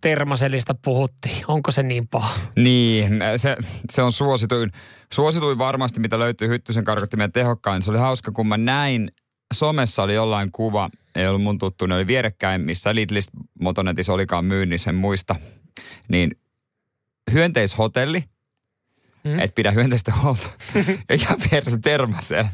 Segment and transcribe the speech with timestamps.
[0.00, 1.44] Termaselista puhuttiin.
[1.48, 2.34] Onko se niin paha?
[2.56, 3.56] Niin, se,
[3.90, 4.72] se on suosituin,
[5.12, 7.82] suosituin varmasti, mitä löytyy Hyttysen karkottimien tehokkain.
[7.82, 9.12] Se oli hauska, kun mä näin,
[9.54, 14.44] somessa oli jollain kuva, ei ollut mun tuttu, ne oli vierekkäin, missä Lidlist Motonetissa olikaan
[14.44, 15.36] myynnissä, en muista.
[16.08, 16.38] Niin
[17.32, 18.24] hyönteishotelli,
[19.24, 19.38] mm.
[19.38, 20.48] et pidä hyönteistä huolta,
[21.28, 22.44] ja vieressä termasel.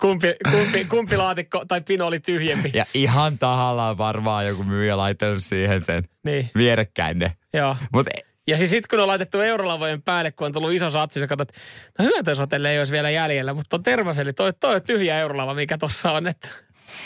[0.00, 2.70] Kumpi, kumpi, kumpi laatikko tai pino oli tyhjempi?
[2.74, 6.50] Ja ihan tahallaan varmaan joku myyjä laittanut siihen sen niin.
[6.56, 7.36] vierekkäin ne.
[7.54, 7.76] Joo.
[7.92, 8.06] Mut
[8.48, 11.52] ja siis sitten kun on laitettu eurolavojen päälle, kun on tullut iso satsi, sä katsot,
[11.98, 15.78] no hyönteishotelli ei olisi vielä jäljellä, mutta on tervaseli, toi, toi on tyhjä eurolava, mikä
[15.78, 16.48] tossa on, että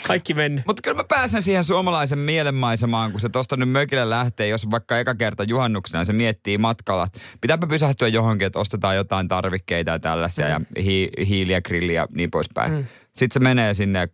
[0.07, 0.65] kaikki mennyt.
[0.65, 4.99] Mutta kyllä mä pääsen siihen suomalaisen mielenmaisemaan, kun se tosta nyt mökille lähtee, jos vaikka
[4.99, 7.07] eka kerta juhannuksena se miettii matkalla.
[7.41, 10.65] Pitääpä pysähtyä johonkin, että ostetaan jotain tarvikkeita ja tällaisia mm.
[10.75, 12.71] ja hi, hiiliä, grilliä ja niin poispäin.
[12.71, 12.85] Mm.
[13.15, 14.09] Sitten se menee sinne,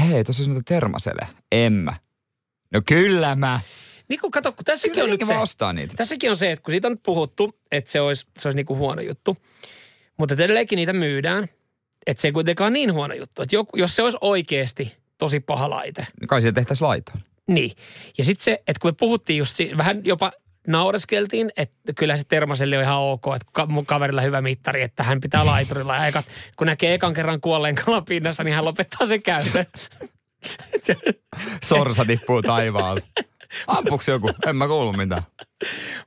[0.00, 1.26] hei, tuossa on noita termasele.
[1.52, 1.94] En mä.
[2.72, 3.60] No kyllä mä.
[4.08, 5.94] Niin kun kato, kun tässäkin Kyllä on nyt se, ostaa niitä.
[5.96, 8.66] Tässäkin on se, että kun siitä on nyt puhuttu, että se olisi, se olisi niin
[8.66, 9.36] kuin huono juttu.
[10.18, 11.48] Mutta edelleenkin niitä myydään.
[12.06, 13.42] Että se ei kuitenkaan niin huono juttu.
[13.42, 16.06] Että joku, jos se olisi oikeasti tosi paha laite.
[16.20, 17.20] Niin kai siellä tehtäisiin laitoon.
[17.48, 17.76] Niin.
[18.18, 20.32] Ja sitten se, että kun me puhuttiin just si- vähän jopa
[20.66, 25.20] naureskeltiin, että kyllä se termaselle on ihan ok, että mun kaverilla hyvä mittari, että hän
[25.20, 25.96] pitää laiturilla.
[25.96, 26.24] Ja ekat,
[26.56, 29.66] kun näkee ekan kerran kuolleen kalan pinnassa, niin hän lopettaa sen käytön.
[31.64, 33.06] Sorsa tippuu taivaalta.
[33.66, 34.30] Ampuksi joku?
[34.46, 35.22] En mä kuullut mitään.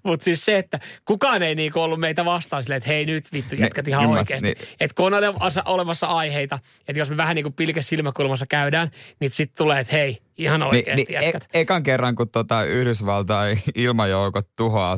[0.04, 3.56] Mutta siis se, että kukaan ei niinku ollut meitä vastaan silleen, että hei nyt vittu
[3.56, 4.48] jätkät ihan niin, oikeasti.
[4.48, 4.68] Niin.
[4.80, 5.24] Että kun on
[5.66, 10.22] olemassa aiheita, että jos me vähän niinku pilke silmäkulmassa käydään, niin sitten tulee, että hei,
[10.38, 11.44] ihan oikeasti niin, jätkät.
[11.54, 14.98] E- ekan kerran, kun tota Yhdysvaltain ilmajoukot tuhoaa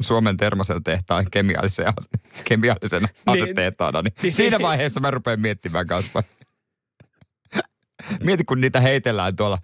[0.00, 1.86] Suomen termaseltehtaan kemiallisen,
[2.44, 6.22] kemiallisen niin, asetehtaana, niin, niin siinä vaiheessa mä rupean miettimään kanssa.
[8.22, 9.58] Mieti, kun niitä heitellään tuolla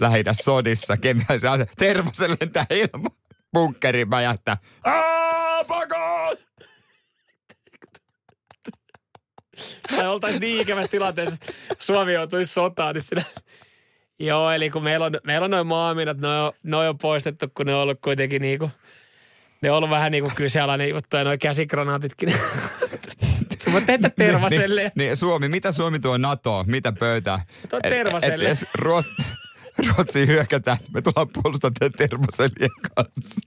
[0.00, 1.66] lähinnä sodissa kemiallisen ase.
[1.78, 3.10] Tervasen lentää ilman.
[3.52, 4.56] Bunkkeri mäjähtää.
[5.68, 6.48] Pakot!
[9.96, 13.22] Tai oltaisiin niin ikävässä tilanteessa, että Suomi joutuisi sotaan, niin siinä...
[14.20, 17.66] Joo, eli kun meillä on, meillä on noin maaminat, ne on, ne on poistettu, kun
[17.66, 18.70] ne on ollut kuitenkin niinku,
[19.62, 22.32] ne on ollut vähän niin kuin kyseenalainen juttu ja noin käsikranaatitkin.
[23.64, 24.82] Sä voit tehdä tervaselle.
[24.82, 26.64] Niin, niin, Suomi, mitä Suomi tuo NATO?
[26.66, 27.44] Mitä pöytää?
[27.70, 28.50] Tuo tervaselle.
[28.50, 29.06] Et, et, ruot,
[29.86, 30.78] Ruotsiin hyökätään.
[30.94, 33.40] Me tullaan puolustamaan termoselien kanssa.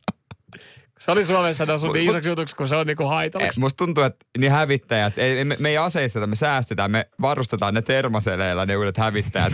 [0.99, 3.59] Se oli Suomessa noussut niin isoksi jutuksi, kun se on niinku haitallaksi.
[3.59, 7.81] Musta tuntuu, että niin hävittäjät, ei, me, me ei aseisteta, me säästetään, me varustetaan ne
[7.81, 9.53] termoseleillä ne uudet hävittäjät.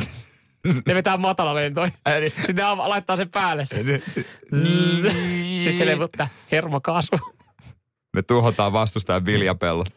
[0.88, 1.92] ne vetää matala lentoi.
[2.36, 3.66] Sitten ne laittaa sen päälle.
[3.66, 4.02] Sitten
[5.78, 7.16] se levuttaa hermokaasu.
[8.14, 9.90] Me tuhotaan vastustajan viljapellot.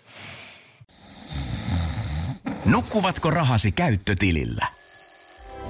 [2.64, 4.66] Nukkuvatko rahasi käyttötilillä?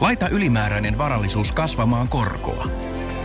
[0.01, 2.67] Laita ylimääräinen varallisuus kasvamaan korkoa.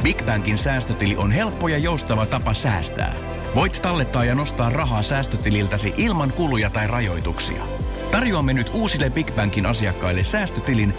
[0.04, 3.16] Big Bankin säästötili on helppo ja joustava tapa säästää.
[3.56, 7.64] Voit tallettaa ja nostaa rahaa säästötililtäsi ilman kuluja tai rajoituksia.
[8.12, 10.94] Tarjoamme nyt uusille Big Bankin asiakkaille säästötilin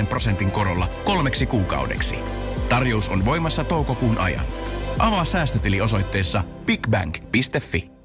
[0.00, 2.14] 3,90 prosentin korolla kolmeksi kuukaudeksi.
[2.68, 4.44] Tarjous on voimassa toukokuun ajan.
[4.98, 8.01] Avaa säästötili osoitteessa bigbank.fi.